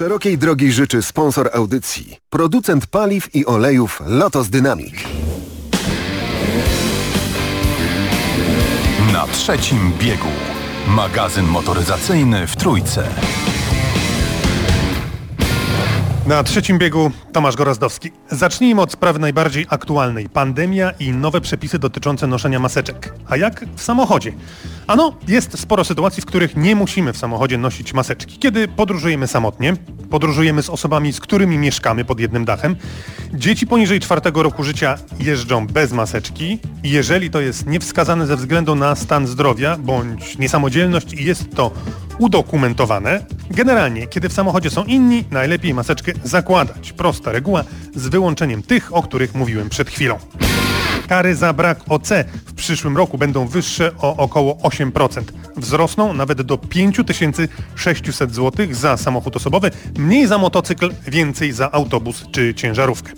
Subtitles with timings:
[0.00, 4.94] Szerokiej drogi życzy sponsor audycji, producent paliw i olejów Lotos Dynamic.
[9.12, 10.28] Na trzecim biegu.
[10.88, 13.08] Magazyn motoryzacyjny w Trójce.
[16.26, 18.10] Na trzecim biegu Tomasz Gorazdowski.
[18.30, 20.28] Zacznijmy od sprawy najbardziej aktualnej.
[20.28, 23.14] Pandemia i nowe przepisy dotyczące noszenia maseczek.
[23.28, 24.32] A jak w samochodzie?
[24.86, 28.38] Ano, jest sporo sytuacji, w których nie musimy w samochodzie nosić maseczki.
[28.38, 29.74] Kiedy podróżujemy samotnie,
[30.10, 32.76] podróżujemy z osobami, z którymi mieszkamy pod jednym dachem,
[33.34, 36.58] dzieci poniżej czwartego roku życia jeżdżą bez maseczki.
[36.82, 41.70] Jeżeli to jest niewskazane ze względu na stan zdrowia bądź niesamodzielność i jest to
[42.18, 46.92] udokumentowane, generalnie, kiedy w samochodzie są inni, najlepiej maseczkę zakładać.
[46.92, 50.18] Prosta reguła z wyłączeniem tych, o których mówiłem przed chwilą.
[51.08, 52.08] Kary za brak OC
[52.46, 55.22] w przyszłym roku będą wyższe o około 8%.
[55.56, 62.54] Wzrosną nawet do 5600 zł za samochód osobowy, mniej za motocykl, więcej za autobus czy
[62.54, 63.12] ciężarówkę.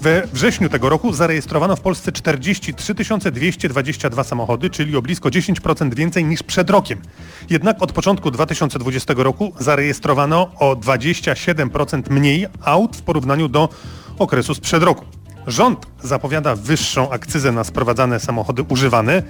[0.00, 6.24] We wrześniu tego roku zarejestrowano w Polsce 43 222 samochody, czyli o blisko 10% więcej
[6.24, 6.98] niż przed rokiem.
[7.50, 13.68] Jednak od początku 2020 roku zarejestrowano o 27% mniej aut w porównaniu do
[14.18, 15.19] okresu sprzed roku.
[15.50, 19.22] Rząd zapowiada wyższą akcyzę na sprowadzane samochody używane,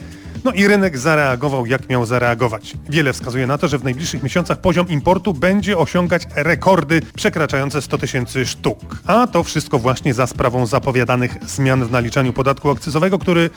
[0.44, 2.76] no i rynek zareagował jak miał zareagować.
[2.88, 7.98] Wiele wskazuje na to, że w najbliższych miesiącach poziom importu będzie osiągać rekordy przekraczające 100
[7.98, 8.78] tysięcy sztuk.
[9.06, 13.50] A to wszystko właśnie za sprawą zapowiadanych zmian w naliczaniu podatku akcyzowego, który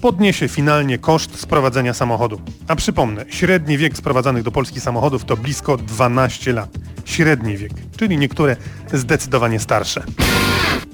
[0.00, 2.40] podniesie finalnie koszt sprowadzenia samochodu.
[2.68, 6.70] A przypomnę, średni wiek sprowadzanych do Polski samochodów to blisko 12 lat.
[7.04, 8.56] Średni wiek, czyli niektóre
[8.92, 10.04] zdecydowanie starsze.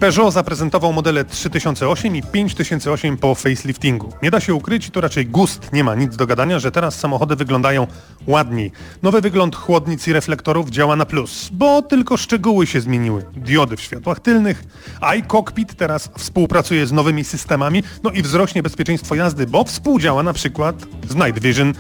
[0.01, 4.13] Peugeot zaprezentował modele 3008 i 5008 po faceliftingu.
[4.23, 7.37] Nie da się ukryć, to raczej gust, nie ma nic do gadania, że teraz samochody
[7.37, 7.87] wyglądają
[8.27, 8.73] ładniej.
[9.03, 13.25] Nowy wygląd chłodnic i reflektorów działa na plus, bo tylko szczegóły się zmieniły.
[13.37, 14.65] Diody w światłach tylnych,
[15.01, 20.77] iCockpit teraz współpracuje z nowymi systemami, no i wzrośnie bezpieczeństwo jazdy, bo współdziała na przykład
[21.09, 21.75] z Night Vision,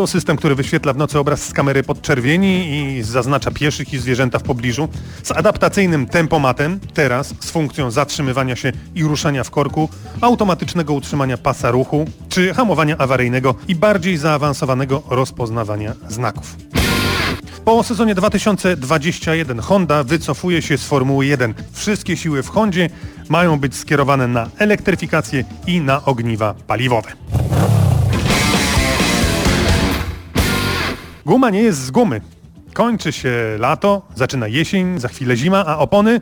[0.00, 4.38] to system, który wyświetla w nocy obraz z kamery podczerwieni i zaznacza pieszych i zwierzęta
[4.38, 4.88] w pobliżu.
[5.22, 9.88] Z adaptacyjnym tempomatem, teraz z funkcją zatrzymywania się i ruszania w korku,
[10.20, 16.56] automatycznego utrzymania pasa ruchu, czy hamowania awaryjnego i bardziej zaawansowanego rozpoznawania znaków.
[17.64, 21.54] Po sezonie 2021 Honda wycofuje się z Formuły 1.
[21.72, 22.90] Wszystkie siły w Hondzie
[23.28, 27.12] mają być skierowane na elektryfikację i na ogniwa paliwowe.
[31.30, 32.20] Guma nie jest z gumy.
[32.72, 36.20] Kończy się lato, zaczyna jesień, za chwilę zima, a opony?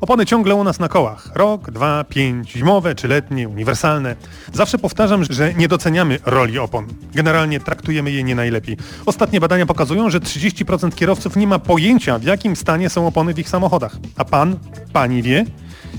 [0.00, 1.30] Opony ciągle u nas na kołach.
[1.34, 4.16] Rok, dwa, pięć, zimowe czy letnie, uniwersalne.
[4.52, 6.86] Zawsze powtarzam, że nie doceniamy roli opon.
[7.14, 8.76] Generalnie traktujemy je nie najlepiej.
[9.06, 13.38] Ostatnie badania pokazują, że 30% kierowców nie ma pojęcia, w jakim stanie są opony w
[13.38, 13.96] ich samochodach.
[14.16, 14.56] A pan,
[14.92, 15.44] pani wie?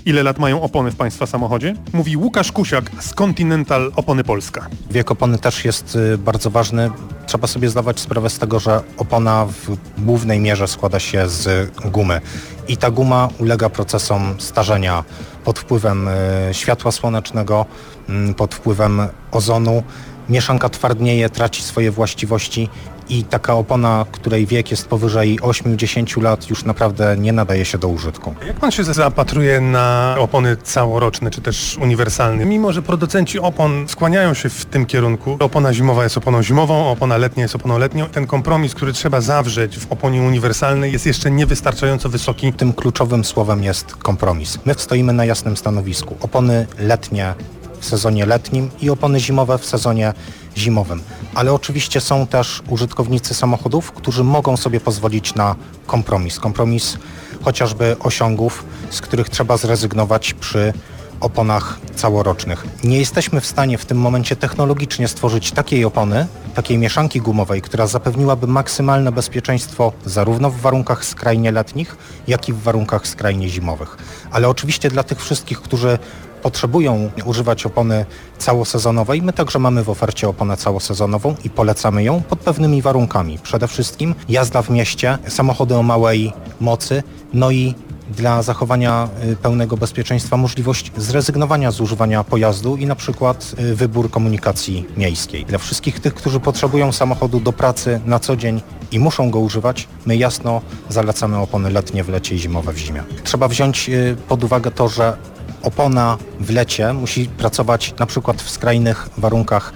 [0.05, 1.75] Ile lat mają opony w Państwa samochodzie?
[1.93, 4.67] Mówi Łukasz Kusiak z Continental Opony Polska.
[4.91, 6.91] Wiek opony też jest y, bardzo ważny.
[7.25, 12.21] Trzeba sobie zdawać sprawę z tego, że opona w głównej mierze składa się z gumy
[12.67, 15.03] i ta guma ulega procesom starzenia
[15.43, 16.13] pod wpływem y,
[16.51, 17.65] światła słonecznego,
[18.09, 19.83] mm, pod wpływem ozonu.
[20.31, 22.69] Mieszanka twardnieje, traci swoje właściwości
[23.09, 27.87] i taka opona, której wiek jest powyżej 8-10 lat już naprawdę nie nadaje się do
[27.87, 28.35] użytku.
[28.47, 32.45] Jak pan się zapatruje na opony całoroczne czy też uniwersalne?
[32.45, 37.17] Mimo, że producenci opon skłaniają się w tym kierunku, opona zimowa jest oponą zimową, opona
[37.17, 42.09] letnia jest oponą letnią, ten kompromis, który trzeba zawrzeć w oponie uniwersalnej jest jeszcze niewystarczająco
[42.09, 42.53] wysoki.
[42.53, 44.59] Tym kluczowym słowem jest kompromis.
[44.65, 46.17] My stoimy na jasnym stanowisku.
[46.21, 47.33] Opony letnie
[47.81, 50.13] w sezonie letnim i opony zimowe w sezonie
[50.57, 51.01] zimowym.
[51.35, 55.55] Ale oczywiście są też użytkownicy samochodów, którzy mogą sobie pozwolić na
[55.87, 56.39] kompromis.
[56.39, 56.97] Kompromis
[57.43, 60.73] chociażby osiągów, z których trzeba zrezygnować przy
[61.21, 62.65] oponach całorocznych.
[62.83, 67.87] Nie jesteśmy w stanie w tym momencie technologicznie stworzyć takiej opony, takiej mieszanki gumowej, która
[67.87, 73.97] zapewniłaby maksymalne bezpieczeństwo zarówno w warunkach skrajnie letnich, jak i w warunkach skrajnie zimowych.
[74.31, 75.99] Ale oczywiście dla tych wszystkich, którzy
[76.41, 78.05] potrzebują używać opony
[78.37, 83.39] całosezonowej, my także mamy w ofercie oponę całosezonową i polecamy ją pod pewnymi warunkami.
[83.39, 87.03] Przede wszystkim jazda w mieście, samochody o małej mocy,
[87.33, 87.75] no i
[88.11, 94.09] dla zachowania y, pełnego bezpieczeństwa możliwość zrezygnowania z używania pojazdu i na przykład y, wybór
[94.09, 95.45] komunikacji miejskiej.
[95.45, 98.61] Dla wszystkich tych, którzy potrzebują samochodu do pracy na co dzień
[98.91, 103.03] i muszą go używać, my jasno zalecamy opony letnie w lecie i zimowe w zimie.
[103.23, 105.17] Trzeba wziąć y, pod uwagę to, że
[105.63, 109.73] opona w lecie musi pracować na przykład w skrajnych warunkach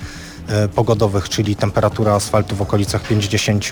[0.76, 3.66] pogodowych, czyli temperatura asfaltu w okolicach 50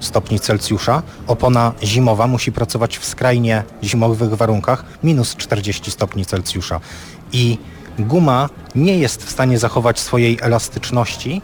[0.00, 1.02] stopni Celsjusza.
[1.26, 6.80] Opona zimowa musi pracować w skrajnie zimowych warunkach minus 40 stopni Celsjusza.
[7.32, 7.58] I
[7.98, 11.42] guma nie jest w stanie zachować swojej elastyczności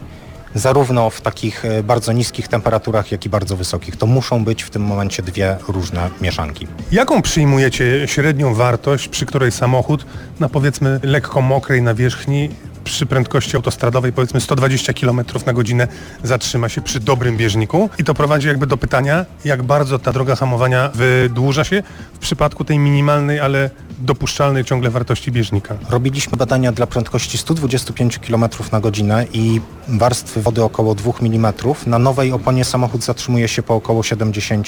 [0.55, 3.95] zarówno w takich e, bardzo niskich temperaturach, jak i bardzo wysokich.
[3.95, 6.67] To muszą być w tym momencie dwie różne mieszanki.
[6.91, 10.05] Jaką przyjmujecie średnią wartość, przy której samochód
[10.39, 12.49] na powiedzmy lekko mokrej nawierzchni
[12.85, 15.87] przy prędkości autostradowej powiedzmy 120 km na godzinę
[16.23, 20.35] zatrzyma się przy dobrym bieżniku i to prowadzi jakby do pytania, jak bardzo ta droga
[20.35, 21.83] hamowania wydłuża się
[22.13, 25.75] w przypadku tej minimalnej, ale dopuszczalnej ciągle wartości bieżnika.
[25.89, 31.53] Robiliśmy badania dla prędkości 125 km na godzinę i warstwy wody około 2 mm.
[31.87, 34.67] Na nowej oponie samochód zatrzymuje się po około 70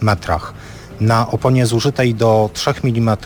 [0.00, 0.54] metrach.
[1.00, 3.16] Na oponie zużytej do 3 mm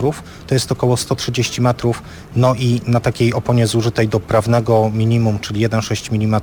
[0.46, 2.02] to jest około 130 metrów,
[2.36, 6.40] no i na takiej oponie zużytej do prawnego minimum, czyli 1,6 mm,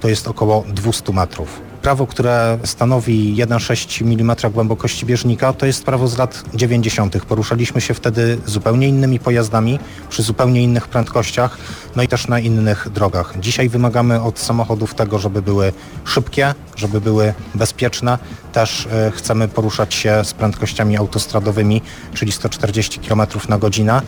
[0.00, 1.73] to jest około 200 metrów.
[1.84, 7.24] Prawo, które stanowi 1,6 mm głębokości bieżnika, to jest prawo z lat 90.
[7.24, 9.78] Poruszaliśmy się wtedy zupełnie innymi pojazdami,
[10.08, 11.58] przy zupełnie innych prędkościach,
[11.96, 13.34] no i też na innych drogach.
[13.40, 15.72] Dzisiaj wymagamy od samochodów tego, żeby były
[16.04, 18.18] szybkie, żeby były bezpieczne.
[18.52, 21.82] Też e, chcemy poruszać się z prędkościami autostradowymi,
[22.14, 24.02] czyli 140 km na godzinę.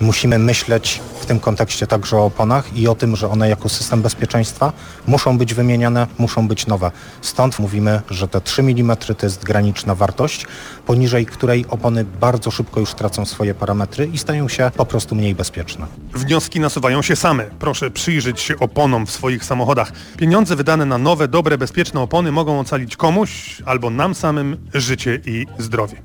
[0.00, 4.02] Musimy myśleć w tym kontekście także o oponach i o tym, że one jako system
[4.02, 4.72] bezpieczeństwa
[5.06, 6.90] muszą być wymieniane, muszą być nowe.
[7.20, 10.46] Stąd mówimy, że te 3 mm to jest graniczna wartość,
[10.86, 15.34] poniżej której opony bardzo szybko już tracą swoje parametry i stają się po prostu mniej
[15.34, 15.86] bezpieczne.
[16.14, 17.44] Wnioski nasuwają się same.
[17.44, 19.92] Proszę przyjrzeć się oponom w swoich samochodach.
[20.16, 25.46] Pieniądze wydane na nowe, dobre, bezpieczne opony mogą ocalić komuś albo nam samym życie i
[25.58, 25.96] zdrowie.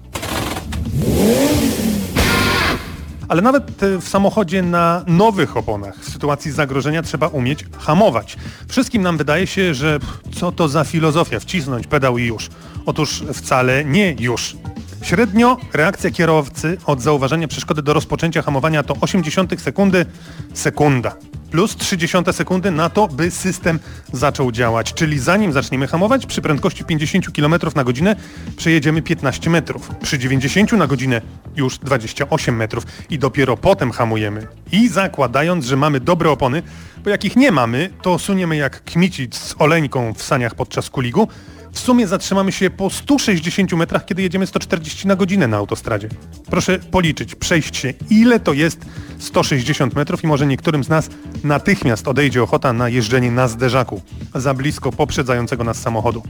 [3.30, 8.38] Ale nawet e, w samochodzie na nowych oponach w sytuacji zagrożenia trzeba umieć hamować.
[8.68, 10.00] Wszystkim nam wydaje się, że
[10.40, 12.50] co to za filozofia, wcisnąć pedał i już.
[12.86, 14.58] Otóż wcale nie już.
[15.02, 20.06] Średnio reakcja kierowcy od zauważenia przeszkody do rozpoczęcia hamowania to 80 sekundy,
[20.54, 21.16] sekunda.
[21.52, 23.80] Plus 30 sekundy na to, by system
[24.14, 24.94] zaczął działać.
[24.94, 28.16] Czyli zanim zaczniemy hamować, przy prędkości 50 km na godzinę
[28.58, 29.92] przejedziemy 15 metrów.
[30.02, 31.22] Przy 90 na godzinę
[31.56, 32.86] już 28 metrów.
[33.10, 34.48] I dopiero potem hamujemy.
[34.72, 36.64] I zakładając, że mamy dobre opony,
[37.04, 41.28] bo jak ich nie mamy, to suniemy jak kmicic z oleńką w saniach podczas kuligu,
[41.72, 46.10] w sumie zatrzymamy się po 160 metrach, kiedy jedziemy 140 na godzinę na autostradzie.
[46.50, 48.86] Proszę policzyć, przejść się, ile to jest
[49.18, 51.10] 160 metrów i może niektórym z nas
[51.44, 54.02] natychmiast odejdzie ochota na jeżdżenie na zderzaku
[54.36, 56.24] za blisko poprzedzającego nas samochodu.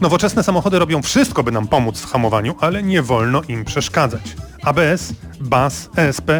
[0.00, 4.22] Nowoczesne samochody robią wszystko, by nam pomóc w hamowaniu, ale nie wolno im przeszkadzać.
[4.62, 6.30] ABS, BAS, ESP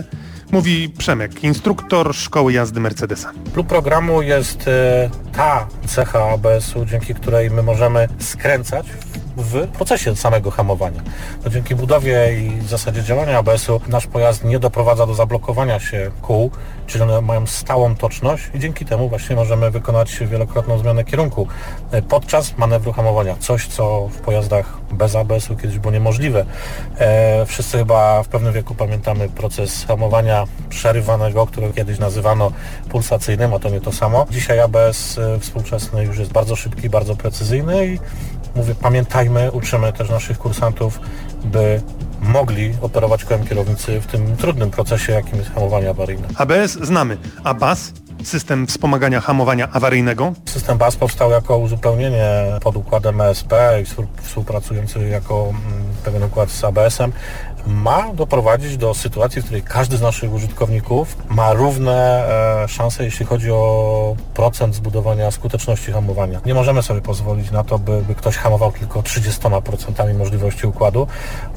[0.52, 3.32] mówi Przemek, instruktor szkoły jazdy Mercedesa.
[3.52, 8.86] Klub programu jest e, ta cecha ABS-u, dzięki której my możemy skręcać
[9.36, 11.02] w procesie samego hamowania.
[11.44, 16.50] To dzięki budowie i zasadzie działania ABS-u nasz pojazd nie doprowadza do zablokowania się kół,
[16.86, 21.48] czyli one mają stałą toczność i dzięki temu właśnie możemy wykonać wielokrotną zmianę kierunku
[21.90, 23.36] e, podczas manewru hamowania.
[23.40, 26.46] Coś, co w pojazdach bez ABS-u kiedyś było niemożliwe.
[26.98, 32.52] E, wszyscy chyba w pewnym wieku pamiętamy proces hamowania przerywanego, który kiedyś nazywano
[32.88, 34.26] pulsacyjnym, a to nie to samo.
[34.30, 37.98] Dzisiaj ABS e, współczesny już jest bardzo szybki, bardzo precyzyjny i
[38.56, 41.00] mówię, pamiętajmy, uczymy też naszych kursantów,
[41.44, 41.80] by
[42.20, 46.28] mogli operować kołem kierownicy w tym trudnym procesie, jakim jest hamowanie awaryjne.
[46.36, 47.92] ABS znamy, a BAS,
[48.24, 52.28] system wspomagania hamowania awaryjnego, System BAS powstał jako uzupełnienie
[52.62, 57.12] pod układem ESP i współ- współpracujący jako mm, pewien układ z ABS-em
[57.66, 62.28] ma doprowadzić do sytuacji, w której każdy z naszych użytkowników ma równe
[62.64, 66.40] e, szanse, jeśli chodzi o procent zbudowania skuteczności hamowania.
[66.46, 71.06] Nie możemy sobie pozwolić na to, by, by ktoś hamował tylko 30% możliwości układu.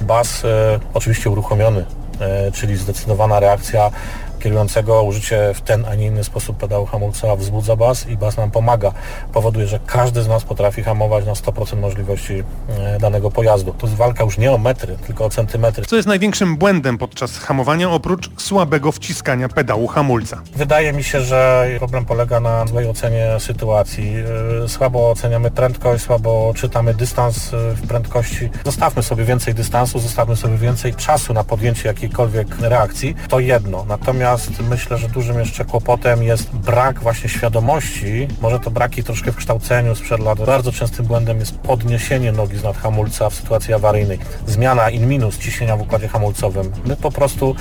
[0.01, 1.85] BAS e, oczywiście uruchomiony,
[2.19, 3.91] e, czyli zdecydowana reakcja
[4.39, 8.51] kierującego użycie w ten, a nie inny sposób pedału hamulca wzbudza bas i bas nam
[8.51, 8.91] pomaga.
[9.33, 13.73] Powoduje, że każdy z nas potrafi hamować na 100% możliwości e, danego pojazdu.
[13.77, 15.85] To jest walka już nie o metry, tylko o centymetry.
[15.85, 20.41] co jest największym błędem podczas hamowania oprócz słabego wciskania pedału hamulca.
[20.55, 24.13] Wydaje mi się, że problem polega na złej ocenie sytuacji.
[24.13, 28.49] Yy, Słabo oceniamy prędkość, słabo czytamy dystans yy, w prędkości.
[28.65, 33.15] Zostawmy sobie więcej dystansu, zostawmy sobie więcej czasu na podjęcie jakiejkolwiek reakcji.
[33.29, 33.85] To jedno.
[33.87, 34.28] Natomiast
[34.69, 39.95] myślę, że dużym jeszcze kłopotem jest brak właśnie świadomości, może to braki troszkę w kształceniu
[39.95, 40.45] sprzed lat.
[40.45, 44.19] Bardzo częstym błędem jest podniesienie nogi z nad hamulca w sytuacji awaryjnej.
[44.47, 46.71] Zmiana in minus ciśnienia w układzie hamulcowym.
[46.85, 47.55] My po prostu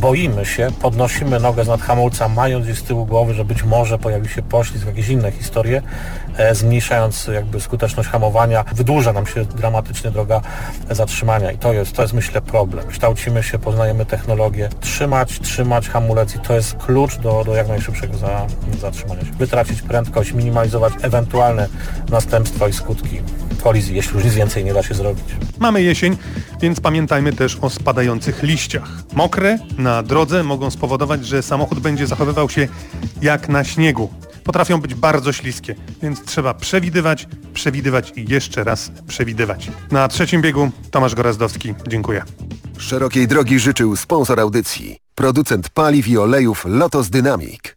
[0.00, 3.98] boimy się, podnosimy nogę z nad hamulca, mając gdzieś z tyłu głowy, że być może
[3.98, 5.82] pojawi się poślizg, jakieś inne historie,
[6.36, 10.40] e, zmniejszając jakby skuteczność hamowania, wydłuża nam się dramatycznie droga
[10.90, 12.86] zatrzymania i to jest, to jest myślę problem.
[12.86, 18.18] Kształcimy się, poznajemy technologię, trzymać, trzymać hamulec i to jest klucz do, do jak najszybszego
[18.18, 18.46] za,
[18.80, 19.32] zatrzymania się.
[19.32, 21.68] Wytracić prędkość, minimalizować ewentualne
[22.10, 23.22] następstwa i skutki
[23.60, 25.24] kolizji, jeśli już nic więcej nie da się zrobić.
[25.58, 26.16] Mamy jesień,
[26.60, 28.88] więc pamiętajmy też o spadających liściach.
[29.12, 32.68] Mokre na drodze mogą spowodować, że samochód będzie zachowywał się
[33.22, 34.10] jak na śniegu.
[34.44, 39.70] Potrafią być bardzo śliskie, więc trzeba przewidywać, przewidywać i jeszcze raz przewidywać.
[39.90, 41.74] Na trzecim biegu Tomasz Gorazdowski.
[41.88, 42.22] Dziękuję.
[42.78, 44.98] Szerokiej drogi życzył sponsor audycji.
[45.14, 47.74] Producent paliw i olejów Lotos Dynamic.